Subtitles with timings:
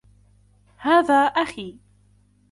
[0.77, 1.77] هذا أخي.